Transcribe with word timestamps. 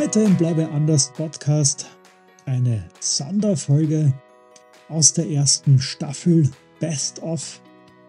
Heute 0.00 0.20
im 0.20 0.34
Bleibe 0.34 0.66
anders 0.70 1.12
Podcast 1.12 1.84
eine 2.46 2.88
Sonderfolge 3.00 4.14
aus 4.88 5.12
der 5.12 5.28
ersten 5.28 5.78
Staffel 5.78 6.50
Best 6.78 7.22
of. 7.22 7.60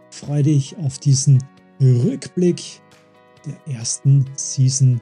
Freue 0.10 0.44
dich 0.44 0.78
auf 0.78 1.00
diesen 1.00 1.44
Rückblick 1.82 2.82
der 3.46 3.76
ersten 3.76 4.26
Season 4.38 5.02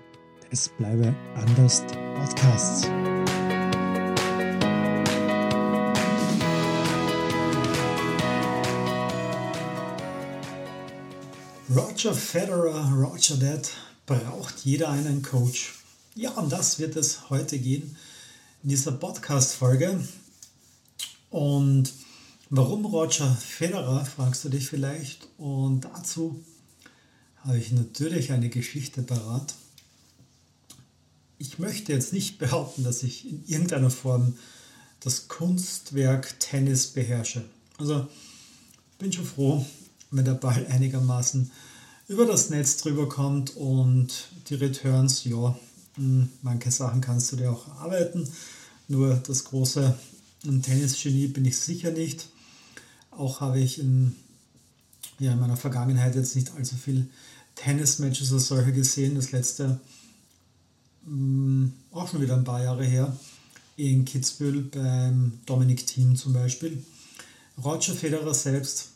des 0.51 0.69
Bleibe 0.79 1.13
anders 1.35 1.83
Podcasts. 2.15 2.87
Roger 11.69 12.15
Federer, 12.15 12.91
Roger 12.95 13.37
Dead, 13.37 13.69
braucht 14.07 14.65
jeder 14.65 14.89
einen 14.89 15.21
Coach. 15.21 15.78
Ja, 16.19 16.31
um 16.31 16.49
das 16.49 16.79
wird 16.79 16.97
es 16.97 17.29
heute 17.29 17.57
gehen 17.57 17.95
in 18.61 18.67
dieser 18.67 18.91
Podcast-Folge. 18.91 20.05
Und 21.29 21.93
warum 22.49 22.83
Roger 22.83 23.33
Federer, 23.33 24.03
fragst 24.03 24.43
du 24.43 24.49
dich 24.49 24.67
vielleicht. 24.67 25.29
Und 25.37 25.85
dazu 25.85 26.43
habe 27.37 27.57
ich 27.57 27.71
natürlich 27.71 28.33
eine 28.33 28.49
Geschichte 28.49 29.01
parat. 29.01 29.55
Ich 31.37 31.57
möchte 31.57 31.93
jetzt 31.93 32.11
nicht 32.11 32.37
behaupten, 32.37 32.83
dass 32.83 33.01
ich 33.01 33.25
in 33.25 33.45
irgendeiner 33.47 33.89
Form 33.89 34.33
das 34.99 35.29
Kunstwerk 35.29 36.37
Tennis 36.41 36.87
beherrsche. 36.87 37.45
Also 37.77 38.09
bin 38.97 39.13
schon 39.13 39.23
froh, 39.23 39.65
wenn 40.11 40.25
der 40.25 40.33
Ball 40.33 40.67
einigermaßen 40.69 41.49
über 42.09 42.25
das 42.25 42.49
Netz 42.49 42.75
drüber 42.75 43.07
kommt 43.07 43.55
und 43.55 44.27
die 44.49 44.55
Returns, 44.55 45.23
ja, 45.23 45.57
manche 46.41 46.71
Sachen 46.71 47.01
kannst 47.01 47.31
du 47.31 47.35
dir 47.35 47.51
auch 47.51 47.67
arbeiten. 47.79 48.27
Nur 48.87 49.15
das 49.15 49.43
große 49.43 49.95
Tennisgenie 50.43 51.27
bin 51.27 51.45
ich 51.45 51.57
sicher 51.57 51.91
nicht. 51.91 52.29
Auch 53.11 53.41
habe 53.41 53.59
ich 53.59 53.79
in, 53.79 54.15
ja, 55.19 55.33
in 55.33 55.39
meiner 55.39 55.57
Vergangenheit 55.57 56.15
jetzt 56.15 56.35
nicht 56.35 56.51
allzu 56.55 56.75
viel 56.75 57.07
Tennismatches 57.55 58.31
als 58.31 58.47
solche 58.47 58.73
gesehen. 58.73 59.15
Das 59.15 59.31
letzte 59.31 59.79
hm, 61.05 61.73
auch 61.91 62.09
schon 62.09 62.21
wieder 62.21 62.35
ein 62.35 62.43
paar 62.43 62.63
Jahre 62.63 62.85
her 62.85 63.15
in 63.75 64.05
Kitzbühel 64.05 64.63
beim 64.63 65.39
Dominic 65.45 65.87
Thiem 65.87 66.15
zum 66.15 66.33
Beispiel. 66.33 66.83
Roger 67.63 67.93
Federer 67.93 68.33
selbst 68.33 68.89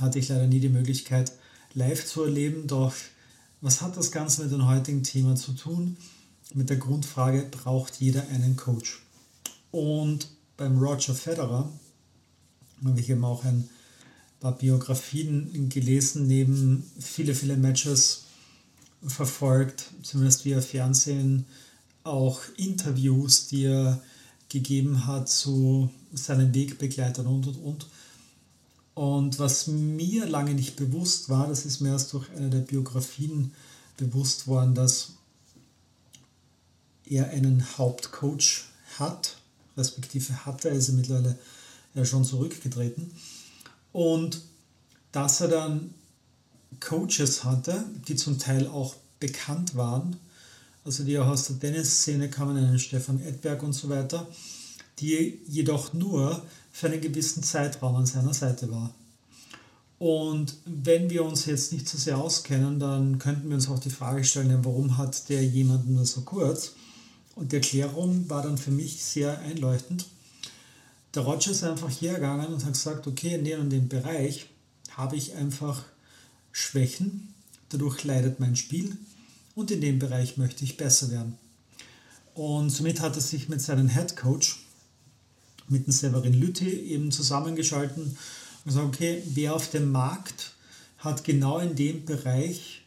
hatte 0.00 0.18
ich 0.18 0.28
leider 0.28 0.46
nie 0.46 0.60
die 0.60 0.68
Möglichkeit 0.68 1.32
live 1.74 2.04
zu 2.04 2.24
erleben, 2.24 2.66
doch 2.66 2.92
was 3.60 3.80
hat 3.80 3.96
das 3.96 4.12
Ganze 4.12 4.42
mit 4.42 4.52
dem 4.52 4.66
heutigen 4.66 5.02
Thema 5.02 5.34
zu 5.36 5.52
tun? 5.52 5.96
Mit 6.54 6.70
der 6.70 6.76
Grundfrage, 6.76 7.46
braucht 7.50 8.00
jeder 8.00 8.26
einen 8.28 8.56
Coach? 8.56 9.02
Und 9.70 10.28
beim 10.56 10.78
Roger 10.78 11.14
Federer 11.14 11.70
habe 12.84 13.00
ich 13.00 13.10
eben 13.10 13.24
auch 13.24 13.44
ein 13.44 13.68
paar 14.40 14.56
Biografien 14.56 15.68
gelesen, 15.68 16.26
neben 16.26 16.84
viele, 16.98 17.34
viele 17.34 17.56
Matches 17.56 18.24
verfolgt, 19.06 19.90
zumindest 20.02 20.44
via 20.44 20.60
Fernsehen, 20.60 21.44
auch 22.04 22.40
Interviews, 22.56 23.48
die 23.48 23.64
er 23.64 24.02
gegeben 24.48 25.06
hat 25.06 25.28
zu 25.28 25.90
seinen 26.12 26.54
Wegbegleitern 26.54 27.26
und 27.26 27.46
und 27.46 27.56
und. 27.56 27.86
Und 28.98 29.38
was 29.38 29.68
mir 29.68 30.26
lange 30.26 30.54
nicht 30.54 30.74
bewusst 30.74 31.28
war, 31.28 31.46
das 31.46 31.64
ist 31.64 31.80
mir 31.80 31.90
erst 31.90 32.12
durch 32.14 32.28
eine 32.32 32.50
der 32.50 32.58
Biografien 32.58 33.52
bewusst 33.96 34.48
worden, 34.48 34.74
dass 34.74 35.10
er 37.06 37.30
einen 37.30 37.64
Hauptcoach 37.78 38.64
hat, 38.98 39.36
respektive 39.76 40.44
hatte, 40.44 40.70
er 40.70 40.74
ist 40.74 40.88
mittlerweile 40.88 41.38
ja 41.94 42.04
schon 42.04 42.24
zurückgetreten. 42.24 43.12
Und 43.92 44.40
dass 45.12 45.42
er 45.42 45.48
dann 45.48 45.94
Coaches 46.80 47.44
hatte, 47.44 47.84
die 48.08 48.16
zum 48.16 48.40
Teil 48.40 48.66
auch 48.66 48.96
bekannt 49.20 49.76
waren, 49.76 50.16
also 50.84 51.04
die 51.04 51.16
auch 51.20 51.28
aus 51.28 51.46
der 51.46 51.60
Tennisszene 51.60 52.30
kamen, 52.30 52.56
einen 52.56 52.80
Stefan 52.80 53.22
Edberg 53.22 53.62
und 53.62 53.74
so 53.74 53.90
weiter, 53.90 54.26
die 54.98 55.40
jedoch 55.46 55.92
nur 55.92 56.44
für 56.78 56.86
einen 56.86 57.00
gewissen 57.00 57.42
Zeitraum 57.42 57.96
an 57.96 58.06
seiner 58.06 58.32
Seite 58.32 58.70
war. 58.70 58.94
Und 59.98 60.54
wenn 60.64 61.10
wir 61.10 61.24
uns 61.24 61.46
jetzt 61.46 61.72
nicht 61.72 61.88
so 61.88 61.98
sehr 61.98 62.16
auskennen, 62.16 62.78
dann 62.78 63.18
könnten 63.18 63.48
wir 63.48 63.56
uns 63.56 63.68
auch 63.68 63.80
die 63.80 63.90
Frage 63.90 64.22
stellen, 64.22 64.64
warum 64.64 64.96
hat 64.96 65.28
der 65.28 65.44
jemanden 65.44 65.94
nur 65.94 66.06
so 66.06 66.20
kurz? 66.20 66.74
Und 67.34 67.50
die 67.50 67.56
Erklärung 67.56 68.30
war 68.30 68.42
dann 68.44 68.58
für 68.58 68.70
mich 68.70 69.02
sehr 69.02 69.40
einleuchtend. 69.40 70.06
Der 71.16 71.22
Roger 71.22 71.50
ist 71.50 71.64
einfach 71.64 71.90
hergegangen 71.90 72.46
und 72.46 72.64
hat 72.64 72.74
gesagt, 72.74 73.08
okay, 73.08 73.34
in 73.34 73.44
dem 73.44 73.60
und 73.62 73.70
dem 73.70 73.88
Bereich 73.88 74.46
habe 74.92 75.16
ich 75.16 75.34
einfach 75.34 75.82
Schwächen, 76.52 77.34
dadurch 77.70 78.04
leidet 78.04 78.38
mein 78.38 78.54
Spiel 78.54 78.96
und 79.56 79.72
in 79.72 79.80
dem 79.80 79.98
Bereich 79.98 80.36
möchte 80.36 80.62
ich 80.62 80.76
besser 80.76 81.10
werden. 81.10 81.36
Und 82.34 82.70
somit 82.70 83.00
hat 83.00 83.16
er 83.16 83.22
sich 83.22 83.48
mit 83.48 83.60
seinem 83.60 83.88
Head 83.88 84.16
Coach 84.16 84.67
mit 85.70 85.86
dem 85.86 85.92
Severin 85.92 86.34
Lütti 86.34 86.68
eben 86.68 87.10
zusammengeschalten 87.10 88.02
und 88.04 88.16
gesagt, 88.64 88.86
okay, 88.86 89.22
wer 89.34 89.54
auf 89.54 89.70
dem 89.70 89.90
Markt 89.90 90.54
hat 90.98 91.24
genau 91.24 91.58
in 91.58 91.76
dem 91.76 92.04
Bereich 92.04 92.82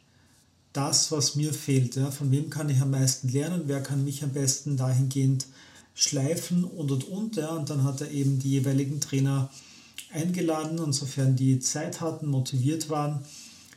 das, 0.74 1.12
was 1.12 1.36
mir 1.36 1.53
fehlt. 1.53 1.96
Ja? 1.96 2.12
Von 2.12 2.31
wem 2.31 2.50
kann 2.50 2.70
ich 2.70 2.80
am 2.81 2.91
meisten 2.91 3.30
lernen, 3.30 3.64
wer 3.66 3.81
kann 3.81 4.03
mich 4.03 4.24
am 4.24 4.31
besten 4.31 4.78
dahingehend 4.78 5.47
schleifen 5.94 6.64
und 6.64 6.91
und 6.91 7.08
und. 7.08 7.36
Ja? 7.36 7.50
Und 7.50 7.70
dann 7.70 7.84
hat 7.84 8.02
er 8.02 8.12
eben 8.12 8.40
die 8.40 8.52
jeweiligen 8.52 9.02
Trainer 9.02 9.50
eingeladen 10.14 10.80
und 10.80 10.94
sofern 10.94 11.36
die 11.36 11.59
Zeit 11.59 12.02
hatten, 12.02 12.28
motiviert 12.28 12.90
waren, 12.90 13.24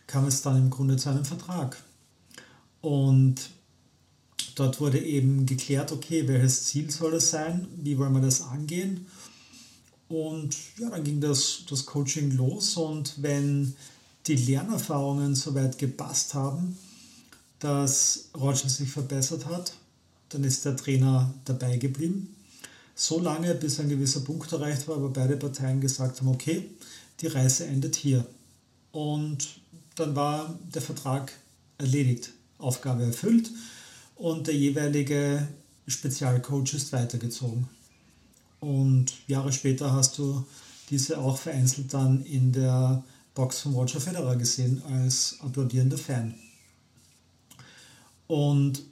kam 0.07 0.27
es 0.27 0.43
dann 0.43 0.57
im 0.57 0.71
Grunde 0.71 0.97
zu 0.97 1.11
einem 1.11 1.25
Vertrag. 1.25 1.83
Und 2.81 3.37
Dort 4.55 4.81
wurde 4.81 5.01
eben 5.01 5.47
geklärt, 5.47 5.91
okay, 5.91 6.29
welches 6.29 6.67
Ziel 6.67 6.91
soll 6.91 7.15
es 7.15 7.31
sein, 7.31 7.67
wie 7.77 7.99
wollen 7.99 8.13
wir 8.13 8.21
das 8.21 8.43
angehen. 8.43 9.07
Und 10.09 10.57
ja, 10.79 10.91
dann 10.91 11.03
ging 11.03 11.21
das, 11.21 11.65
das 11.69 11.87
Coaching 11.87 12.31
los 12.33 12.77
und 12.77 13.15
wenn 13.23 13.75
die 14.27 14.37
Lernerfahrungen 14.37 15.35
soweit 15.35 15.79
gepasst 15.79 16.35
haben, 16.35 16.79
dass 17.59 18.29
Roger 18.37 18.69
sich 18.69 18.91
verbessert 18.91 19.47
hat, 19.47 19.75
dann 20.29 20.45
ist 20.45 20.65
der 20.65 20.77
Trainer 20.77 21.33
dabei 21.45 21.77
geblieben. 21.79 22.35
So 22.95 23.19
lange, 23.19 23.55
bis 23.55 23.81
ein 23.81 23.89
gewisser 23.89 24.21
Punkt 24.21 24.53
erreicht 24.53 24.87
war, 24.87 24.97
aber 24.97 25.09
beide 25.09 25.37
Parteien 25.37 25.81
gesagt 25.81 26.21
haben, 26.21 26.29
okay, 26.29 26.71
die 27.21 27.27
Reise 27.27 27.67
endet 27.67 27.97
hier. 27.97 28.25
Und 28.93 29.61
dann 29.97 30.15
war 30.15 30.59
der 30.73 30.83
Vertrag 30.83 31.33
erledigt, 31.79 32.31
Aufgabe 32.59 33.05
erfüllt 33.05 33.51
und 34.17 34.47
der 34.47 34.55
jeweilige 34.55 35.49
Spezialcoach 35.87 36.75
ist 36.75 36.93
weitergezogen. 36.93 37.69
Und 38.61 39.13
Jahre 39.29 39.53
später 39.53 39.93
hast 39.93 40.19
du 40.19 40.45
diese 40.91 41.19
auch 41.19 41.39
vereinzelt 41.39 41.93
dann 41.93 42.25
in 42.25 42.53
der 42.53 43.03
Box 43.35 43.61
von 43.61 43.75
Roger 43.75 44.01
Federer 44.01 44.37
gesehen 44.37 44.83
als 44.85 45.37
applaudierender 45.41 45.99
Fan. 45.99 46.35
Und 48.27 48.83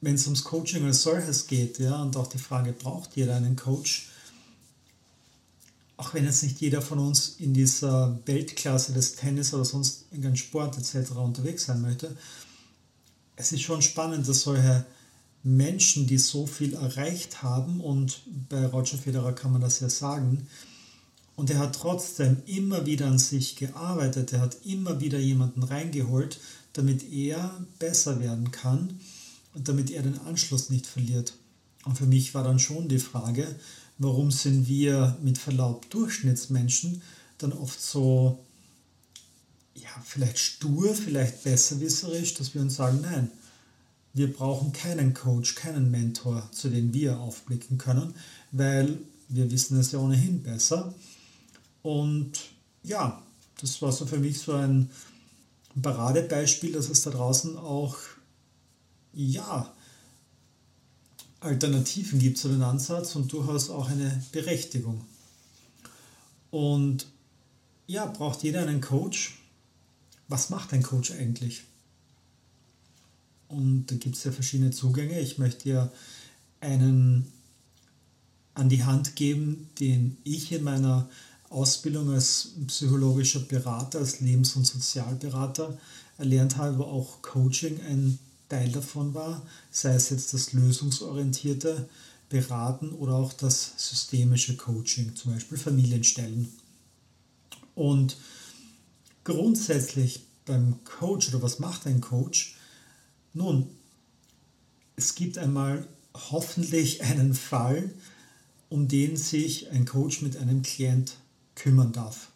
wenn 0.00 0.16
es 0.16 0.26
ums 0.26 0.44
Coaching 0.44 0.84
als 0.84 1.02
solches 1.02 1.46
geht, 1.46 1.78
ja, 1.78 2.02
und 2.02 2.16
auch 2.16 2.26
die 2.26 2.38
Frage, 2.38 2.72
braucht 2.72 3.16
jeder 3.16 3.36
einen 3.36 3.56
Coach, 3.56 4.08
auch 5.96 6.12
wenn 6.12 6.24
jetzt 6.24 6.42
nicht 6.42 6.60
jeder 6.60 6.82
von 6.82 6.98
uns 6.98 7.36
in 7.38 7.54
dieser 7.54 8.18
Weltklasse 8.26 8.92
des 8.92 9.14
Tennis 9.14 9.54
oder 9.54 9.64
sonst 9.64 10.06
irgendein 10.10 10.36
Sport 10.36 10.76
etc. 10.76 11.12
unterwegs 11.12 11.66
sein 11.66 11.80
möchte, 11.80 12.16
es 13.36 13.52
ist 13.52 13.62
schon 13.62 13.82
spannend, 13.82 14.28
dass 14.28 14.42
solche 14.42 14.84
Menschen, 15.42 16.06
die 16.06 16.18
so 16.18 16.46
viel 16.46 16.74
erreicht 16.74 17.42
haben, 17.42 17.80
und 17.80 18.22
bei 18.48 18.66
Roger 18.66 18.98
Federer 18.98 19.32
kann 19.32 19.52
man 19.52 19.60
das 19.60 19.80
ja 19.80 19.88
sagen, 19.88 20.46
und 21.34 21.50
er 21.50 21.58
hat 21.58 21.74
trotzdem 21.74 22.42
immer 22.46 22.86
wieder 22.86 23.06
an 23.06 23.18
sich 23.18 23.56
gearbeitet, 23.56 24.32
er 24.32 24.40
hat 24.40 24.58
immer 24.64 25.00
wieder 25.00 25.18
jemanden 25.18 25.62
reingeholt, 25.62 26.38
damit 26.74 27.10
er 27.10 27.64
besser 27.78 28.20
werden 28.20 28.50
kann 28.50 29.00
und 29.54 29.68
damit 29.68 29.90
er 29.90 30.02
den 30.02 30.18
Anschluss 30.20 30.70
nicht 30.70 30.86
verliert. 30.86 31.34
Und 31.84 31.98
für 31.98 32.06
mich 32.06 32.34
war 32.34 32.44
dann 32.44 32.58
schon 32.58 32.88
die 32.88 32.98
Frage, 32.98 33.46
warum 33.98 34.30
sind 34.30 34.68
wir 34.68 35.16
mit 35.22 35.38
Verlaub 35.38 35.88
Durchschnittsmenschen 35.90 37.02
dann 37.38 37.52
oft 37.52 37.80
so 37.80 38.38
ja, 39.74 39.88
vielleicht 40.04 40.38
stur, 40.38 40.94
vielleicht 40.94 41.44
besserwisserisch, 41.44 42.34
dass 42.34 42.54
wir 42.54 42.60
uns 42.60 42.76
sagen, 42.76 43.00
nein, 43.02 43.30
wir 44.14 44.32
brauchen 44.32 44.72
keinen 44.72 45.14
Coach, 45.14 45.54
keinen 45.54 45.90
Mentor, 45.90 46.48
zu 46.52 46.68
dem 46.68 46.92
wir 46.92 47.18
aufblicken 47.18 47.78
können, 47.78 48.14
weil 48.50 48.98
wir 49.28 49.50
wissen 49.50 49.78
es 49.78 49.92
ja 49.92 49.98
ohnehin 49.98 50.42
besser. 50.42 50.94
Und 51.82 52.32
ja, 52.82 53.22
das 53.60 53.80
war 53.80 53.92
so 53.92 54.04
für 54.06 54.18
mich 54.18 54.38
so 54.38 54.52
ein 54.52 54.90
Paradebeispiel, 55.80 56.72
dass 56.72 56.90
es 56.90 57.02
da 57.02 57.10
draußen 57.10 57.56
auch 57.56 57.96
ja, 59.14 59.72
Alternativen 61.40 62.18
gibt 62.18 62.38
zu 62.38 62.48
den 62.48 62.62
Ansatz 62.62 63.16
und 63.16 63.32
durchaus 63.32 63.70
auch 63.70 63.88
eine 63.88 64.22
Berechtigung. 64.32 65.04
Und 66.50 67.06
ja, 67.86 68.06
braucht 68.06 68.42
jeder 68.42 68.62
einen 68.62 68.80
Coach? 68.80 69.41
Was 70.28 70.50
macht 70.50 70.72
ein 70.72 70.82
Coach 70.82 71.12
eigentlich? 71.12 71.64
Und 73.48 73.86
da 73.86 73.96
gibt 73.96 74.16
es 74.16 74.24
ja 74.24 74.32
verschiedene 74.32 74.70
Zugänge. 74.70 75.20
Ich 75.20 75.38
möchte 75.38 75.68
ja 75.68 75.92
einen 76.60 77.30
an 78.54 78.68
die 78.68 78.84
Hand 78.84 79.16
geben, 79.16 79.68
den 79.80 80.16
ich 80.24 80.52
in 80.52 80.64
meiner 80.64 81.08
Ausbildung 81.48 82.10
als 82.10 82.50
psychologischer 82.66 83.40
Berater, 83.40 83.98
als 83.98 84.20
Lebens- 84.20 84.56
und 84.56 84.66
Sozialberater 84.66 85.78
erlernt 86.18 86.56
habe, 86.56 86.78
wo 86.78 86.84
auch 86.84 87.22
Coaching 87.22 87.80
ein 87.82 88.18
Teil 88.48 88.70
davon 88.70 89.14
war, 89.14 89.42
sei 89.70 89.94
es 89.94 90.10
jetzt 90.10 90.34
das 90.34 90.52
lösungsorientierte 90.52 91.88
Beraten 92.28 92.92
oder 92.92 93.14
auch 93.14 93.32
das 93.32 93.72
systemische 93.76 94.56
Coaching, 94.56 95.14
zum 95.16 95.32
Beispiel 95.32 95.58
Familienstellen. 95.58 96.48
Und 97.74 98.16
grundsätzlich 99.24 100.24
beim 100.44 100.82
Coach 100.84 101.28
oder 101.28 101.42
was 101.42 101.58
macht 101.58 101.86
ein 101.86 102.00
Coach? 102.00 102.56
Nun, 103.34 103.68
es 104.96 105.14
gibt 105.14 105.38
einmal 105.38 105.86
hoffentlich 106.14 107.02
einen 107.04 107.34
Fall, 107.34 107.90
um 108.68 108.88
den 108.88 109.16
sich 109.16 109.70
ein 109.70 109.84
Coach 109.84 110.22
mit 110.22 110.36
einem 110.36 110.62
Klient 110.62 111.16
kümmern 111.54 111.92
darf. 111.92 112.28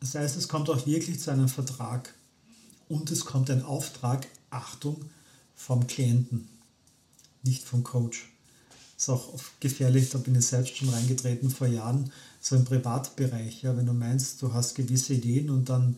Das 0.00 0.14
heißt, 0.14 0.36
es 0.36 0.48
kommt 0.48 0.68
auch 0.68 0.86
wirklich 0.86 1.20
zu 1.20 1.30
einem 1.30 1.48
Vertrag 1.48 2.14
und 2.88 3.10
es 3.10 3.24
kommt 3.24 3.50
ein 3.50 3.62
Auftrag, 3.62 4.26
Achtung, 4.50 5.04
vom 5.54 5.86
Klienten, 5.86 6.48
nicht 7.42 7.62
vom 7.62 7.84
Coach. 7.84 8.31
Ist 9.02 9.08
auch 9.08 9.34
gefährlich, 9.58 10.10
da 10.10 10.18
bin 10.18 10.36
ich 10.36 10.46
selbst 10.46 10.76
schon 10.76 10.88
reingetreten 10.88 11.50
vor 11.50 11.66
Jahren, 11.66 12.12
so 12.40 12.54
im 12.54 12.64
Privatbereich. 12.64 13.60
Ja, 13.64 13.76
wenn 13.76 13.86
du 13.86 13.92
meinst, 13.92 14.40
du 14.40 14.52
hast 14.52 14.76
gewisse 14.76 15.14
Ideen 15.14 15.50
und 15.50 15.68
dann 15.68 15.96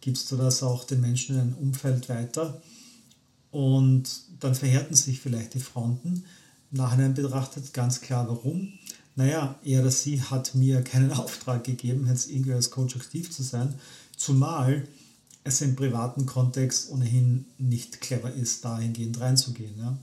gibst 0.00 0.30
du 0.30 0.36
das 0.36 0.62
auch 0.62 0.84
den 0.84 1.00
Menschen 1.00 1.34
in 1.34 1.40
einem 1.40 1.54
Umfeld 1.54 2.08
weiter 2.08 2.62
und 3.50 4.08
dann 4.38 4.54
verhärten 4.54 4.94
sich 4.94 5.18
vielleicht 5.18 5.54
die 5.54 5.58
Fronten. 5.58 6.22
Nachhinein 6.70 7.14
betrachtet 7.14 7.74
ganz 7.74 8.00
klar, 8.00 8.28
warum. 8.28 8.72
Naja, 9.16 9.58
er 9.64 9.80
oder 9.80 9.90
sie 9.90 10.22
hat 10.22 10.54
mir 10.54 10.82
keinen 10.82 11.10
Auftrag 11.12 11.64
gegeben, 11.64 12.06
jetzt 12.06 12.30
irgendwie 12.30 12.52
als 12.52 12.70
Coach 12.70 12.94
aktiv 12.94 13.32
zu 13.32 13.42
sein, 13.42 13.74
zumal 14.16 14.86
es 15.42 15.60
im 15.60 15.74
privaten 15.74 16.24
Kontext 16.24 16.92
ohnehin 16.92 17.46
nicht 17.58 18.00
clever 18.00 18.32
ist, 18.32 18.64
dahingehend 18.64 19.18
reinzugehen. 19.18 19.76
Ja, 19.76 19.98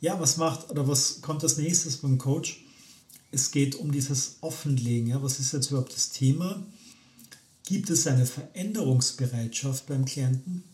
ja 0.00 0.18
was 0.18 0.36
macht 0.36 0.70
oder 0.70 0.88
was 0.88 1.20
kommt 1.20 1.42
als 1.42 1.56
nächstes 1.56 1.98
beim 1.98 2.18
Coach? 2.18 2.64
Es 3.30 3.50
geht 3.50 3.76
um 3.76 3.92
dieses 3.92 4.36
Offenlegen. 4.40 5.08
Ja? 5.08 5.22
Was 5.22 5.38
ist 5.38 5.52
jetzt 5.52 5.70
überhaupt 5.70 5.94
das 5.94 6.10
Thema? 6.10 6.66
Gibt 7.64 7.90
es 7.90 8.06
eine 8.06 8.26
Veränderungsbereitschaft 8.26 9.86
beim 9.86 10.04
Klienten? 10.04 10.64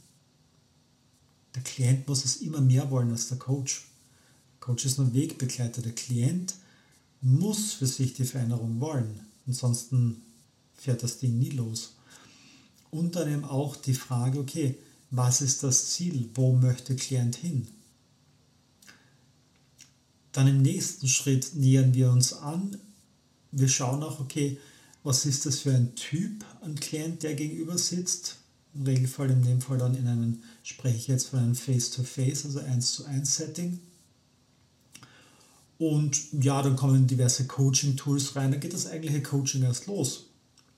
Der 1.55 1.63
Klient 1.63 2.09
muss 2.09 2.25
es 2.25 2.37
immer 2.37 2.61
mehr 2.61 2.91
wollen 2.91 3.11
als 3.11 3.29
der 3.29 3.39
Coach. 3.39 3.87
Coach 4.61 4.87
ist 4.87 4.99
nur 4.99 5.13
Wegbegleiter. 5.13 5.83
Der 5.83 5.93
Klient 5.93 6.55
muss 7.21 7.73
für 7.75 7.87
sich 7.87 8.15
die 8.15 8.25
Veränderung 8.25 8.81
wollen. 8.81 9.21
Ansonsten 9.47 10.23
fährt 10.75 11.03
das 11.03 11.19
Ding 11.19 11.39
nie 11.39 11.51
los. 11.51 11.95
Und 12.91 13.17
dann 13.17 13.31
eben 13.31 13.45
auch 13.45 13.77
die 13.77 13.95
Frage, 13.95 14.39
okay, 14.39 14.77
was 15.11 15.41
ist 15.41 15.63
das 15.63 15.91
Ziel? 15.91 16.31
Wo 16.35 16.53
möchte 16.53 16.95
der 16.95 16.97
Klient 16.97 17.37
hin? 17.37 17.69
Dann 20.37 20.49
im 20.49 20.61
nächsten 20.61 21.09
Schritt 21.09 21.55
nähern 21.55 21.95
wir 21.95 22.11
uns 22.11 22.35
an. 22.35 22.77
Wir 23.53 23.69
schauen 23.69 24.03
auch, 24.03 24.21
okay, 24.21 24.59
was 25.03 25.25
ist 25.25 25.47
das 25.47 25.61
für 25.61 25.73
ein 25.73 25.95
Typ 25.95 26.45
an 26.61 26.75
Klient, 26.75 27.23
der 27.23 27.35
gegenüber 27.35 27.79
sitzt? 27.79 28.37
Im 28.75 28.83
Regelfall, 28.83 29.31
in 29.31 29.43
dem 29.43 29.63
Fall 29.63 29.79
dann 29.79 29.95
in 29.95 30.07
einem, 30.07 30.43
spreche 30.63 30.99
ich 30.99 31.07
jetzt 31.07 31.29
von 31.29 31.39
einem 31.39 31.55
Face-to-Face, 31.55 32.41
-face, 32.41 32.45
also 32.45 32.61
1 32.61 32.93
zu 32.93 33.07
1 33.07 33.35
Setting. 33.35 33.79
Und 35.79 36.21
ja, 36.33 36.61
dann 36.61 36.77
kommen 36.77 37.07
diverse 37.07 37.47
Coaching-Tools 37.47 38.37
rein. 38.37 38.51
Dann 38.51 38.61
geht 38.61 38.75
das 38.75 38.87
eigentliche 38.87 39.23
Coaching 39.23 39.63
erst 39.63 39.87
los. 39.87 40.27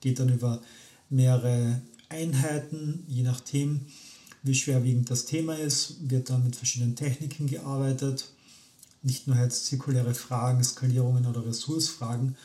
Geht 0.00 0.20
dann 0.20 0.28
über 0.28 0.62
mehrere 1.10 1.82
Einheiten, 2.08 3.02
je 3.08 3.25
nachdem, 3.25 3.87
wie 4.44 4.55
schwerwiegend 4.55 5.10
das 5.10 5.25
Thema 5.25 5.58
ist, 5.58 5.96
wird 6.08 6.31
dann 6.31 6.44
mit 6.44 6.55
verschiedenen 6.55 6.94
Techniken 6.94 7.49
gearbeitet. 7.49 8.28
Nicht 9.03 9.27
nur 9.27 9.37
jetzt 9.37 9.67
zirkuläre 9.67 10.15
Fragen, 10.15 10.62
Skalierungen 10.62 11.27
oder 11.27 11.47
Ressourcefragen, 11.47 12.37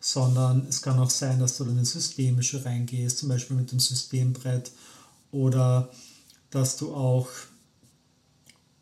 sondern 0.00 0.66
es 0.68 0.82
kann 0.82 0.98
auch 0.98 1.10
sein, 1.10 1.38
dass 1.38 1.56
du 1.56 1.64
dann 1.64 1.78
in 1.78 1.84
systemische 1.84 2.64
reingehst, 2.64 3.18
zum 3.18 3.28
Beispiel 3.28 3.56
mit 3.56 3.70
dem 3.72 3.80
Systembrett 3.80 4.72
oder 5.30 5.90
dass 6.50 6.76
du 6.76 6.94
auch 6.94 7.28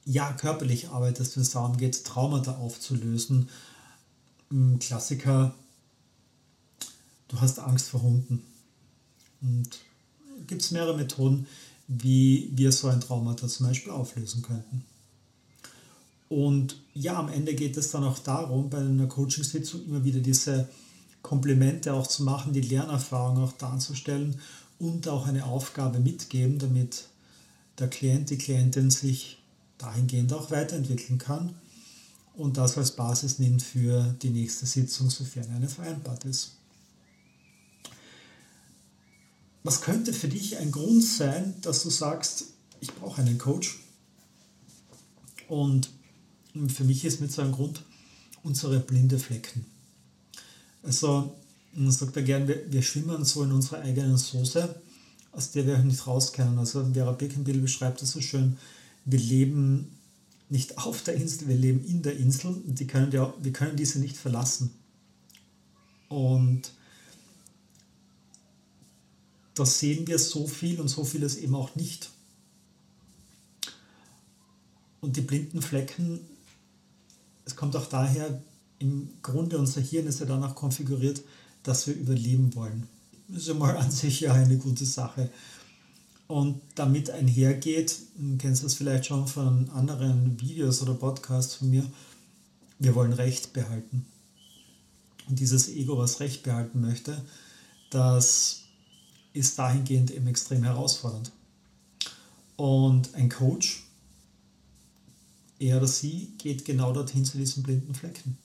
ja, 0.04 0.32
körperlich 0.32 0.88
arbeitest, 0.88 1.36
wenn 1.36 1.42
es 1.42 1.50
darum 1.50 1.76
geht, 1.76 2.04
Traumata 2.04 2.56
aufzulösen. 2.56 3.48
Ein 4.50 4.78
Klassiker, 4.80 5.54
du 7.28 7.40
hast 7.40 7.60
Angst 7.60 7.88
vor 7.88 8.02
Hunden. 8.02 8.42
Und 9.40 9.68
gibt 10.46 10.62
es 10.62 10.70
mehrere 10.70 10.96
Methoden, 10.96 11.46
wie 11.86 12.50
wir 12.54 12.72
so 12.72 12.88
ein 12.88 13.00
Traumata 13.00 13.46
zum 13.46 13.66
Beispiel 13.66 13.92
auflösen 13.92 14.42
könnten. 14.42 14.84
Und 16.30 16.80
ja, 16.94 17.18
am 17.18 17.28
Ende 17.28 17.54
geht 17.54 17.76
es 17.76 17.90
dann 17.90 18.04
auch 18.04 18.20
darum, 18.20 18.70
bei 18.70 18.78
einer 18.78 19.08
Coaching-Sitzung 19.08 19.84
immer 19.84 20.04
wieder 20.04 20.20
diese 20.20 20.68
Komplimente 21.22 21.92
auch 21.92 22.06
zu 22.06 22.22
machen, 22.22 22.52
die 22.52 22.60
Lernerfahrung 22.60 23.42
auch 23.42 23.52
darzustellen 23.52 24.40
und 24.78 25.08
auch 25.08 25.26
eine 25.26 25.44
Aufgabe 25.44 25.98
mitgeben, 25.98 26.60
damit 26.60 27.08
der 27.80 27.88
Klient, 27.88 28.30
die 28.30 28.38
Klientin 28.38 28.92
sich 28.92 29.42
dahingehend 29.76 30.32
auch 30.32 30.52
weiterentwickeln 30.52 31.18
kann 31.18 31.52
und 32.36 32.56
das 32.56 32.78
als 32.78 32.92
Basis 32.92 33.40
nimmt 33.40 33.64
für 33.64 34.14
die 34.22 34.30
nächste 34.30 34.66
Sitzung, 34.66 35.10
sofern 35.10 35.50
eine 35.50 35.68
vereinbart 35.68 36.24
ist. 36.26 36.52
Was 39.64 39.80
könnte 39.80 40.12
für 40.12 40.28
dich 40.28 40.58
ein 40.58 40.70
Grund 40.70 41.02
sein, 41.02 41.56
dass 41.62 41.82
du 41.82 41.90
sagst, 41.90 42.44
ich 42.80 42.94
brauche 42.94 43.20
einen 43.20 43.36
Coach? 43.36 43.80
Und 45.48 45.90
für 46.68 46.84
mich 46.84 47.04
ist 47.04 47.20
mit 47.20 47.32
so 47.32 47.42
einem 47.42 47.52
Grund 47.52 47.82
unsere 48.42 48.80
blinde 48.80 49.18
Flecken. 49.18 49.64
Also, 50.82 51.36
man 51.74 51.92
sagt 51.92 52.16
ja 52.16 52.22
gern, 52.22 52.48
wir, 52.48 52.72
wir 52.72 52.82
schwimmen 52.82 53.24
so 53.24 53.44
in 53.44 53.52
unserer 53.52 53.80
eigenen 53.80 54.16
Soße, 54.16 54.74
aus 55.32 55.50
der 55.52 55.66
wir 55.66 55.78
nicht 55.78 56.06
rauskennen. 56.06 56.58
Also 56.58 56.84
Vera 56.92 57.12
Birkenbill 57.12 57.60
beschreibt 57.60 58.02
das 58.02 58.10
so 58.12 58.20
schön, 58.20 58.56
wir 59.04 59.18
leben 59.18 59.96
nicht 60.48 60.78
auf 60.78 61.02
der 61.02 61.14
Insel, 61.14 61.48
wir 61.48 61.56
leben 61.56 61.84
in 61.84 62.02
der 62.02 62.16
Insel 62.16 62.48
und 62.48 62.80
die 62.80 62.86
können 62.86 63.12
ja, 63.12 63.32
wir 63.40 63.52
können 63.52 63.76
diese 63.76 64.00
nicht 64.00 64.16
verlassen. 64.16 64.70
Und 66.08 66.72
da 69.54 69.64
sehen 69.64 70.06
wir 70.08 70.18
so 70.18 70.48
viel 70.48 70.80
und 70.80 70.88
so 70.88 71.04
vieles 71.04 71.36
eben 71.36 71.54
auch 71.54 71.76
nicht. 71.76 72.10
Und 75.00 75.16
die 75.16 75.20
blinden 75.20 75.62
Flecken, 75.62 76.20
es 77.50 77.56
kommt 77.56 77.74
auch 77.74 77.86
daher, 77.86 78.40
im 78.78 79.08
Grunde 79.22 79.58
unser 79.58 79.80
Hirn 79.80 80.06
ist 80.06 80.20
ja 80.20 80.26
danach 80.26 80.54
konfiguriert, 80.54 81.20
dass 81.64 81.86
wir 81.86 81.94
überleben 81.94 82.54
wollen. 82.54 82.86
Das 83.28 83.42
ist 83.42 83.48
ja 83.48 83.54
mal 83.54 83.76
an 83.76 83.90
sich 83.90 84.20
ja 84.20 84.32
eine 84.32 84.56
gute 84.56 84.86
Sache. 84.86 85.30
Und 86.28 86.60
damit 86.76 87.10
einhergeht, 87.10 87.96
kennst 88.38 88.62
du 88.62 88.66
das 88.66 88.74
vielleicht 88.74 89.06
schon 89.06 89.26
von 89.26 89.68
anderen 89.70 90.40
Videos 90.40 90.80
oder 90.80 90.94
Podcasts 90.94 91.56
von 91.56 91.70
mir, 91.70 91.84
wir 92.78 92.94
wollen 92.94 93.12
Recht 93.12 93.52
behalten. 93.52 94.06
Und 95.28 95.40
dieses 95.40 95.68
Ego, 95.68 95.98
was 95.98 96.20
Recht 96.20 96.44
behalten 96.44 96.80
möchte, 96.80 97.20
das 97.90 98.62
ist 99.32 99.58
dahingehend 99.58 100.12
eben 100.12 100.28
extrem 100.28 100.62
herausfordernd. 100.62 101.32
Und 102.56 103.12
ein 103.14 103.28
Coach, 103.28 103.89
er 105.60 105.76
oder 105.76 105.86
sie, 105.86 106.32
geht 106.38 106.64
genau 106.64 106.92
dorthin 106.92 107.24
zu 107.24 107.38
diesen 107.38 107.62
blinden 107.62 107.94
Flecken. 107.94 108.36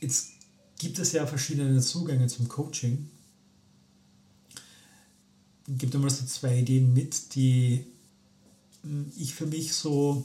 Jetzt 0.00 0.28
gibt 0.78 0.98
es 1.00 1.10
ja 1.12 1.26
verschiedene 1.26 1.80
Zugänge 1.80 2.28
zum 2.28 2.46
Coaching 2.46 3.08
gebe 5.68 5.94
einmal 5.94 6.10
so 6.10 6.24
zwei 6.24 6.60
Ideen 6.60 6.92
mit, 6.92 7.34
die 7.34 7.84
hm, 8.82 9.12
ich 9.16 9.34
für 9.34 9.46
mich 9.46 9.72
so 9.72 10.24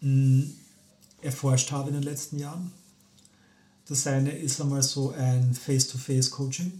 hm, 0.00 0.52
erforscht 1.20 1.70
habe 1.72 1.88
in 1.88 1.94
den 1.94 2.02
letzten 2.02 2.38
Jahren. 2.38 2.72
Das 3.86 4.06
eine 4.06 4.30
ist 4.30 4.60
einmal 4.60 4.82
so 4.82 5.10
ein 5.10 5.54
Face-to-Face-Coaching, 5.54 6.72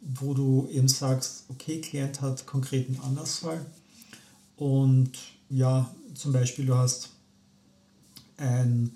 wo 0.00 0.34
du 0.34 0.68
eben 0.70 0.88
sagst, 0.88 1.44
okay, 1.48 1.80
Klient 1.80 2.20
hat 2.20 2.46
konkreten 2.46 2.98
Anlassfall 3.00 3.64
und 4.56 5.12
ja, 5.50 5.92
zum 6.14 6.32
Beispiel 6.32 6.66
du 6.66 6.76
hast 6.76 7.10
ein, 8.36 8.92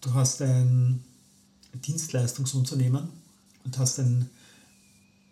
du 0.00 0.14
hast 0.14 0.42
ein 0.42 1.02
Dienstleistungsunternehmen 1.74 3.08
und 3.64 3.78
hast 3.78 3.98
einen 4.00 4.30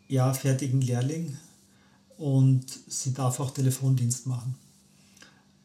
ja, 0.08 0.32
fertigen 0.32 0.80
Lehrling 0.80 1.36
und 2.18 2.64
sie 2.88 3.12
darf 3.12 3.40
auch 3.40 3.50
Telefondienst 3.50 4.26
machen. 4.26 4.54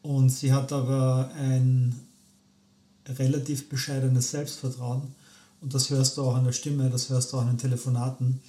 Und 0.02 0.30
sie 0.30 0.52
hat 0.52 0.72
aber 0.72 1.30
ein 1.36 1.94
relativ 3.06 3.68
bescheidenes 3.68 4.30
Selbstvertrauen 4.30 5.14
und 5.60 5.74
das 5.74 5.90
hörst 5.90 6.16
du 6.16 6.22
auch 6.22 6.34
an 6.34 6.44
der 6.44 6.52
Stimme, 6.52 6.90
das 6.90 7.08
hörst 7.08 7.32
du 7.32 7.36
auch 7.36 7.42
an 7.42 7.48
den 7.48 7.58
Telefonaten. 7.58 8.40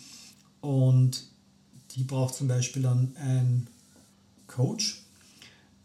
Und 0.61 1.23
die 1.95 2.03
braucht 2.03 2.35
zum 2.35 2.47
Beispiel 2.47 2.81
dann 2.81 3.15
einen 3.17 3.67
Coach, 4.47 5.03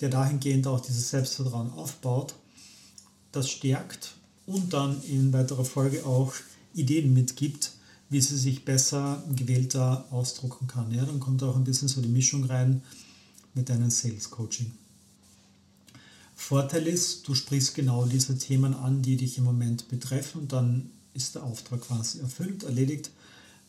der 0.01 0.09
dahingehend 0.09 0.67
auch 0.67 0.81
dieses 0.81 1.11
Selbstvertrauen 1.11 1.73
aufbaut, 1.73 2.35
das 3.33 3.51
stärkt 3.51 4.15
und 4.47 4.73
dann 4.73 5.03
in 5.03 5.33
weiterer 5.33 5.65
Folge 5.65 6.05
auch 6.07 6.33
Ideen 6.75 7.13
mitgibt, 7.13 7.73
wie 8.11 8.21
sie 8.21 8.39
sich 8.39 8.65
besser 8.65 9.23
gewählter 9.35 10.07
ausdrucken 10.11 10.67
kann. 10.67 10.93
Ja, 10.95 11.05
dann 11.05 11.21
kommt 11.21 11.43
auch 11.43 11.57
ein 11.57 11.65
bisschen 11.65 11.89
so 11.89 12.01
die 12.01 12.09
Mischung 12.09 12.45
rein 12.45 12.83
mit 13.55 13.69
deinem 13.69 13.91
Sales 13.91 14.31
Coaching. 14.31 14.73
Vorteil 16.35 16.87
ist, 16.87 17.27
du 17.27 17.35
sprichst 17.35 17.75
genau 17.75 18.07
diese 18.07 18.39
Themen 18.39 18.73
an, 18.73 19.03
die 19.03 19.17
dich 19.17 19.37
im 19.39 19.45
Moment 19.45 19.89
betreffen 19.89 20.43
und 20.43 20.53
dann 20.53 20.91
ist 21.13 21.35
der 21.35 21.43
Auftrag 21.43 21.81
quasi 21.81 22.21
erfüllt, 22.21 22.63
erledigt. 22.63 23.11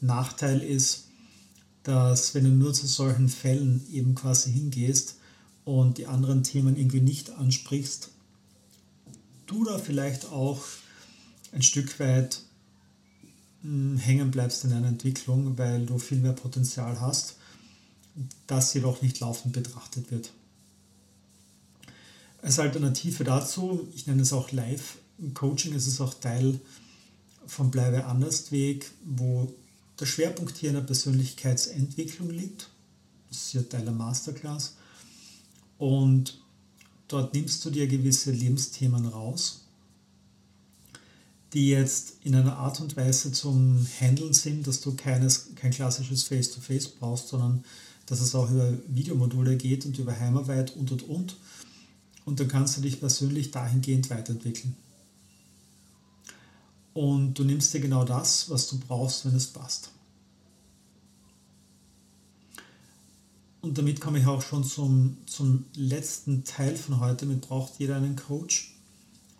Nachteil 0.01 0.61
ist, 0.61 1.08
dass 1.89 2.35
wenn 2.35 2.43
du 2.43 2.51
nur 2.51 2.71
zu 2.71 2.85
solchen 2.85 3.29
Fällen 3.29 3.83
eben 3.91 4.13
quasi 4.13 4.51
hingehst 4.51 5.15
und 5.65 5.97
die 5.97 6.05
anderen 6.05 6.43
Themen 6.43 6.77
irgendwie 6.77 7.01
nicht 7.01 7.31
ansprichst, 7.31 8.11
du 9.47 9.63
da 9.63 9.79
vielleicht 9.79 10.27
auch 10.27 10.61
ein 11.51 11.63
Stück 11.63 11.99
weit 11.99 12.43
hm, 13.63 13.97
hängen 13.97 14.29
bleibst 14.29 14.65
in 14.65 14.71
einer 14.71 14.87
Entwicklung, 14.87 15.57
weil 15.57 15.87
du 15.87 15.97
viel 15.97 16.19
mehr 16.19 16.33
Potenzial 16.33 17.01
hast, 17.01 17.37
das 18.45 18.71
jedoch 18.75 19.01
nicht 19.01 19.19
laufend 19.19 19.53
betrachtet 19.53 20.11
wird. 20.11 20.31
Als 22.43 22.59
Alternative 22.59 23.23
dazu, 23.23 23.87
ich 23.95 24.05
nenne 24.05 24.21
es 24.21 24.31
auch 24.31 24.51
Live-Coaching, 24.51 25.73
es 25.73 25.87
ist 25.87 26.01
auch 26.01 26.13
Teil 26.13 26.61
vom 27.47 27.71
Bleibe 27.71 28.05
anders 28.05 28.51
Weg, 28.51 28.91
wo 29.03 29.51
der 29.99 30.05
Schwerpunkt 30.05 30.57
hier 30.57 30.69
in 30.69 30.75
der 30.75 30.81
Persönlichkeitsentwicklung 30.81 32.29
liegt. 32.29 32.69
Das 33.29 33.37
ist 33.37 33.53
ja 33.53 33.61
Teil 33.61 33.83
der 33.83 33.93
Masterclass. 33.93 34.75
Und 35.77 36.41
dort 37.07 37.33
nimmst 37.33 37.63
du 37.65 37.69
dir 37.69 37.87
gewisse 37.87 38.31
Lebensthemen 38.31 39.05
raus, 39.05 39.65
die 41.53 41.69
jetzt 41.69 42.17
in 42.23 42.35
einer 42.35 42.57
Art 42.57 42.79
und 42.79 42.95
Weise 42.95 43.31
zum 43.31 43.85
Handeln 43.99 44.33
sind, 44.33 44.67
dass 44.67 44.81
du 44.81 44.95
keines, 44.95 45.49
kein 45.55 45.71
klassisches 45.71 46.23
Face-to-Face 46.23 46.87
-face 46.87 46.99
brauchst, 46.99 47.29
sondern 47.29 47.63
dass 48.05 48.21
es 48.21 48.35
auch 48.35 48.49
über 48.49 48.73
Videomodule 48.87 49.57
geht 49.57 49.85
und 49.85 49.97
über 49.99 50.19
Heimarbeit 50.19 50.75
und 50.75 50.91
und 50.91 51.03
und. 51.03 51.37
Und 52.25 52.39
dann 52.39 52.47
kannst 52.47 52.77
du 52.77 52.81
dich 52.81 52.99
persönlich 52.99 53.51
dahingehend 53.51 54.09
weiterentwickeln. 54.09 54.75
Und 56.99 57.35
du 57.35 57.45
nimmst 57.45 57.73
dir 57.73 57.79
genau 57.79 58.03
das, 58.03 58.49
was 58.49 58.67
du 58.67 58.77
brauchst, 58.77 59.25
wenn 59.25 59.33
es 59.33 59.47
passt. 59.47 59.91
Und 63.61 63.77
damit 63.77 64.01
komme 64.01 64.19
ich 64.19 64.25
auch 64.25 64.41
schon 64.41 64.65
zum, 64.65 65.15
zum 65.25 65.63
letzten 65.75 66.43
Teil 66.43 66.75
von 66.75 66.99
heute. 66.99 67.25
Mit 67.25 67.39
braucht 67.39 67.79
jeder 67.79 67.95
einen 67.95 68.17
Coach. 68.17 68.75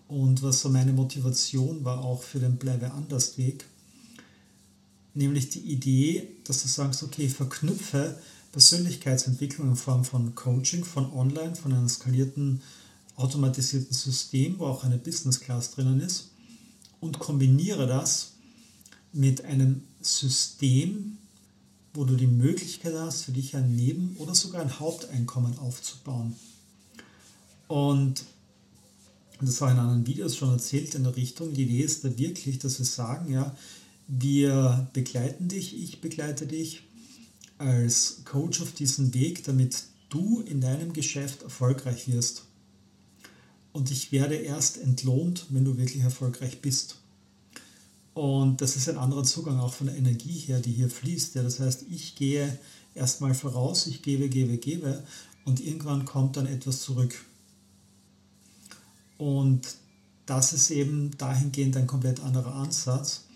Und 0.08 0.42
was 0.42 0.62
so 0.62 0.70
meine 0.70 0.94
Motivation 0.94 1.84
war 1.84 2.00
auch 2.00 2.24
für 2.24 2.40
den 2.40 2.56
Bleibe 2.56 2.94
anders 2.94 3.38
Weg, 3.38 3.66
nämlich 5.14 5.50
die 5.50 5.70
Idee, 5.70 6.30
dass 6.46 6.62
du 6.62 6.70
sagst, 6.70 7.04
okay, 7.04 7.28
verknüpfe 7.28 8.18
Persönlichkeitsentwicklung 8.54 9.72
in 9.72 9.76
Form 9.76 10.06
von 10.06 10.34
Coaching, 10.34 10.86
von 10.86 11.12
online, 11.12 11.58
von 11.58 11.74
einem 11.74 11.90
skalierten, 11.90 12.62
automatisierten 13.18 13.94
System, 13.94 14.60
wo 14.60 14.68
auch 14.68 14.86
eine 14.86 14.98
Business 14.98 15.42
Class 15.42 15.72
drinnen 15.72 16.00
ist, 16.00 16.30
und 17.00 17.20
kombiniere 17.20 17.88
das 17.88 18.34
mit 19.14 19.44
einem 19.46 19.84
System, 20.02 21.18
wo 21.94 22.06
du 22.06 22.16
die 22.16 22.28
Möglichkeit 22.28 22.94
hast, 22.96 23.24
für 23.24 23.32
dich 23.32 23.56
ein 23.56 23.76
Neben- 23.76 24.16
oder 24.18 24.36
sogar 24.36 24.62
ein 24.62 24.80
Haupteinkommen 24.80 25.58
aufzubauen. 25.60 26.36
Und 27.68 28.24
das 29.42 29.62
war 29.62 29.72
in 29.72 29.80
anderen 29.80 30.06
Videos 30.06 30.36
schon 30.36 30.52
erzählt 30.52 30.96
in 30.96 31.04
der 31.04 31.16
Richtung, 31.16 31.54
die 31.54 31.64
Idee 31.64 31.84
ist 31.84 32.04
da 32.04 32.18
wirklich, 32.18 32.60
dass 32.60 32.80
wir 32.80 32.86
sagen, 32.86 33.32
ja, 33.32 33.56
wir 34.08 34.88
begleiten 34.94 35.48
dich, 35.48 35.82
ich 35.82 36.02
begleite 36.02 36.46
dich 36.46 36.84
als 37.58 38.22
Coach 38.26 38.62
auf 38.62 38.72
diesen 38.74 39.14
Weg, 39.14 39.44
damit 39.44 39.84
du 40.10 40.42
in 40.42 40.62
deinem 40.62 40.94
Geschäft 40.94 41.44
erfolgreich 41.44 42.08
wirst. 42.08 42.44
Und 43.80 43.92
ich 43.92 44.12
werde 44.12 44.36
erst 44.36 44.78
entlohnt, 44.78 45.46
wenn 45.52 45.64
du 45.64 45.78
wirklich 45.78 46.04
erfolgreich 46.04 46.60
bist. 46.60 46.98
Und 48.14 48.60
das 48.60 48.76
ist 48.76 48.90
ein 48.90 48.98
anderer 48.98 49.24
Zugang 49.24 49.58
auch 49.58 49.74
von 49.74 49.88
der 49.88 49.96
Energie 49.96 50.38
her, 50.38 50.60
die 50.60 50.74
hier 50.74 50.90
fließt. 50.90 51.36
Ja, 51.36 51.44
das 51.44 51.62
heißt, 51.62 51.86
ich 51.90 52.16
gehe 52.16 52.60
erstmal 52.94 53.34
voraus, 53.34 53.88
ich 53.88 54.02
gebe, 54.02 54.28
gebe, 54.28 54.58
gebe 54.58 55.02
und 55.46 55.62
irgendwann 55.62 56.04
kommt 56.04 56.36
dann 56.36 56.46
etwas 56.46 56.82
zurück. 56.82 57.24
Und 59.18 59.62
das 60.26 60.52
ist 60.52 60.72
eben 60.72 61.18
dahingehend 61.18 61.78
ein 61.78 61.88
komplett 61.88 62.20
anderer 62.20 62.56
Ansatz 62.56 63.28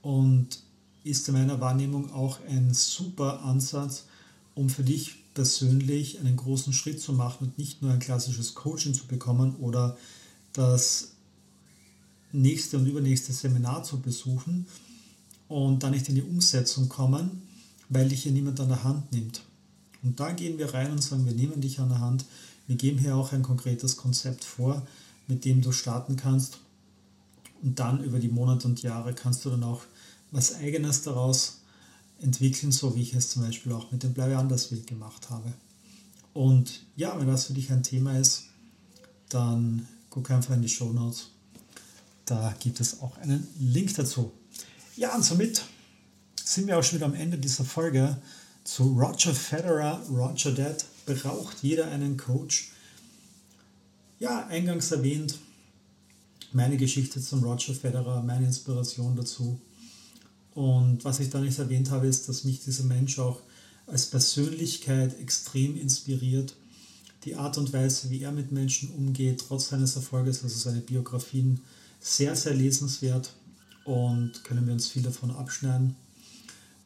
und 0.00 0.60
ist 1.02 1.26
in 1.26 1.34
meiner 1.34 1.60
Wahrnehmung 1.60 2.12
auch 2.12 2.38
ein 2.48 2.72
super 2.72 3.42
Ansatz, 3.42 4.04
um 4.54 4.70
für 4.70 4.84
dich 4.84 5.21
persönlich 5.34 6.20
einen 6.20 6.36
großen 6.36 6.72
Schritt 6.72 7.00
zu 7.00 7.12
machen 7.12 7.48
und 7.48 7.58
nicht 7.58 7.82
nur 7.82 7.90
ein 7.90 7.98
klassisches 7.98 8.54
Coaching 8.54 8.94
zu 8.94 9.06
bekommen 9.06 9.56
oder 9.56 9.96
das 10.52 11.12
nächste 12.32 12.78
und 12.78 12.86
übernächste 12.86 13.32
Seminar 13.32 13.84
zu 13.84 14.00
besuchen 14.00 14.66
und 15.48 15.82
dann 15.82 15.92
nicht 15.92 16.08
in 16.08 16.14
die 16.14 16.22
Umsetzung 16.22 16.88
kommen, 16.88 17.42
weil 17.88 18.08
dich 18.08 18.22
hier 18.22 18.32
niemand 18.32 18.60
an 18.60 18.68
der 18.68 18.84
Hand 18.84 19.12
nimmt. 19.12 19.42
Und 20.02 20.18
da 20.18 20.32
gehen 20.32 20.58
wir 20.58 20.74
rein 20.74 20.90
und 20.90 21.02
sagen, 21.02 21.26
wir 21.26 21.34
nehmen 21.34 21.60
dich 21.60 21.78
an 21.78 21.90
der 21.90 22.00
Hand. 22.00 22.24
Wir 22.66 22.76
geben 22.76 22.98
hier 22.98 23.16
auch 23.16 23.32
ein 23.32 23.42
konkretes 23.42 23.96
Konzept 23.96 24.44
vor, 24.44 24.86
mit 25.28 25.44
dem 25.44 25.62
du 25.62 25.72
starten 25.72 26.16
kannst. 26.16 26.58
Und 27.62 27.78
dann 27.78 28.02
über 28.02 28.18
die 28.18 28.28
Monate 28.28 28.66
und 28.66 28.82
Jahre 28.82 29.14
kannst 29.14 29.44
du 29.44 29.50
dann 29.50 29.62
auch 29.62 29.82
was 30.30 30.56
Eigenes 30.56 31.02
daraus 31.02 31.61
entwickeln, 32.22 32.72
so 32.72 32.94
wie 32.96 33.02
ich 33.02 33.14
es 33.14 33.30
zum 33.30 33.42
Beispiel 33.42 33.72
auch 33.72 33.90
mit 33.92 34.02
dem 34.02 34.14
Bleibe 34.14 34.36
anders 34.36 34.72
Weg 34.72 34.86
gemacht 34.86 35.30
habe. 35.30 35.52
Und 36.32 36.84
ja, 36.96 37.18
wenn 37.18 37.26
das 37.26 37.44
für 37.46 37.52
dich 37.52 37.70
ein 37.70 37.82
Thema 37.82 38.18
ist, 38.18 38.44
dann 39.28 39.86
guck 40.08 40.30
einfach 40.30 40.54
in 40.54 40.62
die 40.62 40.68
Show 40.68 40.92
Notes 40.92 41.32
da 42.32 42.54
gibt 42.58 42.80
es 42.80 43.00
auch 43.00 43.16
einen 43.18 43.46
Link 43.58 43.94
dazu. 43.94 44.32
Ja, 44.96 45.14
und 45.14 45.24
somit 45.24 45.62
sind 46.42 46.66
wir 46.66 46.78
auch 46.78 46.82
schon 46.82 46.98
wieder 46.98 47.06
am 47.06 47.14
Ende 47.14 47.38
dieser 47.38 47.64
Folge 47.64 48.16
zu 48.64 48.84
Roger 48.98 49.34
Federer, 49.34 50.02
Roger 50.08 50.52
Dead. 50.52 50.76
Braucht 51.04 51.62
jeder 51.62 51.90
einen 51.90 52.16
Coach? 52.16 52.70
Ja, 54.20 54.46
eingangs 54.46 54.92
erwähnt, 54.92 55.36
meine 56.52 56.76
Geschichte 56.76 57.20
zum 57.20 57.42
Roger 57.42 57.74
Federer, 57.74 58.22
meine 58.22 58.46
Inspiration 58.46 59.16
dazu. 59.16 59.60
Und 60.54 61.04
was 61.04 61.20
ich 61.20 61.30
da 61.30 61.40
nicht 61.40 61.58
erwähnt 61.58 61.90
habe, 61.90 62.06
ist, 62.06 62.28
dass 62.28 62.44
mich 62.44 62.60
dieser 62.60 62.84
Mensch 62.84 63.18
auch 63.18 63.40
als 63.86 64.06
Persönlichkeit 64.06 65.18
extrem 65.18 65.76
inspiriert. 65.76 66.54
Die 67.24 67.36
Art 67.36 67.56
und 67.56 67.72
Weise, 67.72 68.10
wie 68.10 68.22
er 68.22 68.32
mit 68.32 68.52
Menschen 68.52 68.90
umgeht, 68.90 69.44
trotz 69.46 69.68
seines 69.68 69.96
Erfolges, 69.96 70.42
also 70.42 70.58
seine 70.58 70.80
Biografien, 70.80 71.60
sehr, 72.00 72.34
sehr 72.34 72.54
lesenswert 72.54 73.32
und 73.84 74.44
können 74.44 74.66
wir 74.66 74.72
uns 74.72 74.88
viel 74.88 75.02
davon 75.02 75.30
abschneiden. 75.30 75.94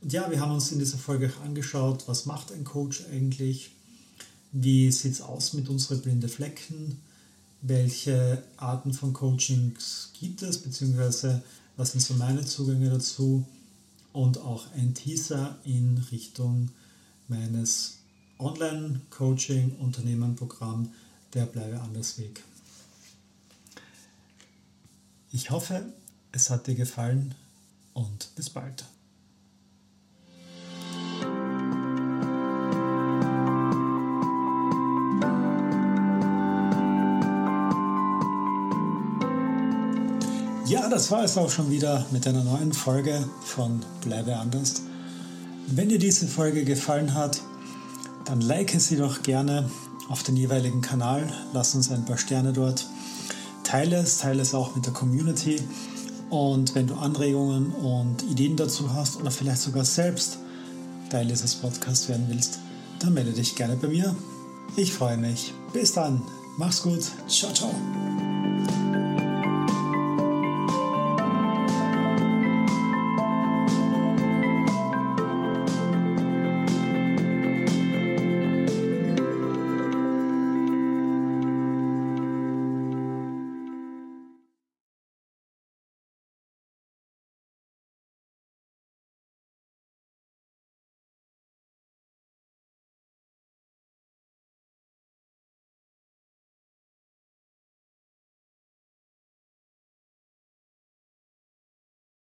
Und 0.02 0.12
ja, 0.12 0.30
wir 0.30 0.40
haben 0.40 0.52
uns 0.52 0.70
in 0.72 0.78
dieser 0.78 0.98
Folge 0.98 1.30
auch 1.30 1.44
angeschaut, 1.44 2.04
was 2.06 2.26
macht 2.26 2.52
ein 2.52 2.64
Coach 2.64 3.04
eigentlich, 3.10 3.70
wie 4.52 4.92
sieht 4.92 5.12
es 5.12 5.20
aus 5.20 5.54
mit 5.54 5.68
unseren 5.68 6.00
blinde 6.02 6.28
Flecken, 6.28 6.98
welche 7.68 8.42
Arten 8.56 8.92
von 8.92 9.12
Coachings 9.12 10.10
gibt 10.18 10.42
es, 10.42 10.60
beziehungsweise 10.62 11.42
was 11.76 11.92
sind 11.92 12.00
so 12.00 12.14
meine 12.14 12.44
Zugänge 12.44 12.90
dazu 12.90 13.46
und 14.12 14.38
auch 14.38 14.66
ein 14.74 14.94
Teaser 14.94 15.56
in 15.64 16.04
Richtung 16.10 16.70
meines 17.28 17.98
Online-Coaching-Unternehmenprogramm 18.38 20.92
der 21.34 21.46
Bleibe 21.46 21.80
anders 21.80 22.18
Weg. 22.18 22.44
Ich 25.32 25.50
hoffe, 25.50 25.92
es 26.32 26.50
hat 26.50 26.66
dir 26.66 26.74
gefallen 26.76 27.34
und 27.94 28.34
bis 28.36 28.48
bald. 28.48 28.84
Ja, 40.66 40.88
das 40.88 41.12
war 41.12 41.22
es 41.22 41.38
auch 41.38 41.48
schon 41.48 41.70
wieder 41.70 42.04
mit 42.10 42.26
einer 42.26 42.42
neuen 42.42 42.72
Folge 42.72 43.24
von 43.44 43.84
Bleibe 44.00 44.36
anders. 44.36 44.82
Wenn 45.68 45.88
dir 45.88 46.00
diese 46.00 46.26
Folge 46.26 46.64
gefallen 46.64 47.14
hat, 47.14 47.40
dann 48.24 48.40
like 48.40 48.74
sie 48.80 48.96
doch 48.96 49.22
gerne 49.22 49.70
auf 50.08 50.24
den 50.24 50.36
jeweiligen 50.36 50.80
Kanal. 50.80 51.32
Lass 51.52 51.76
uns 51.76 51.92
ein 51.92 52.04
paar 52.04 52.18
Sterne 52.18 52.52
dort. 52.52 52.84
Teile 53.62 53.98
es, 53.98 54.18
teile 54.18 54.42
es 54.42 54.54
auch 54.54 54.74
mit 54.74 54.86
der 54.86 54.92
Community. 54.92 55.62
Und 56.30 56.74
wenn 56.74 56.88
du 56.88 56.94
Anregungen 56.96 57.70
und 57.70 58.24
Ideen 58.24 58.56
dazu 58.56 58.92
hast 58.92 59.20
oder 59.20 59.30
vielleicht 59.30 59.62
sogar 59.62 59.84
selbst 59.84 60.38
Teil 61.10 61.26
dieses 61.26 61.54
Podcasts 61.54 62.08
werden 62.08 62.26
willst, 62.28 62.58
dann 62.98 63.14
melde 63.14 63.30
dich 63.30 63.54
gerne 63.54 63.76
bei 63.76 63.86
mir. 63.86 64.16
Ich 64.74 64.92
freue 64.92 65.16
mich. 65.16 65.54
Bis 65.72 65.92
dann. 65.92 66.22
Mach's 66.58 66.82
gut. 66.82 67.04
Ciao, 67.28 67.52
ciao. 67.52 67.70